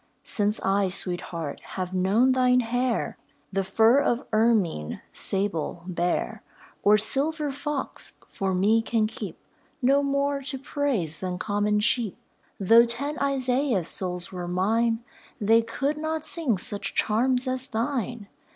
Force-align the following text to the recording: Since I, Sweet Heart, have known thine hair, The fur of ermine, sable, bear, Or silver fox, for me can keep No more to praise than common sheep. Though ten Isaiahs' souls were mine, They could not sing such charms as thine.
Since 0.23 0.59
I, 0.63 0.89
Sweet 0.89 1.21
Heart, 1.29 1.59
have 1.77 1.93
known 1.93 2.31
thine 2.31 2.61
hair, 2.61 3.19
The 3.53 3.63
fur 3.63 3.99
of 3.99 4.25
ermine, 4.33 4.99
sable, 5.11 5.83
bear, 5.85 6.41
Or 6.81 6.97
silver 6.97 7.51
fox, 7.51 8.13
for 8.27 8.55
me 8.55 8.81
can 8.81 9.05
keep 9.05 9.37
No 9.79 10.01
more 10.01 10.41
to 10.41 10.57
praise 10.57 11.19
than 11.19 11.37
common 11.37 11.81
sheep. 11.81 12.17
Though 12.59 12.85
ten 12.87 13.19
Isaiahs' 13.19 13.89
souls 13.89 14.31
were 14.31 14.47
mine, 14.47 15.03
They 15.39 15.61
could 15.61 15.99
not 15.99 16.25
sing 16.25 16.57
such 16.57 16.95
charms 16.95 17.45
as 17.47 17.67
thine. 17.67 18.27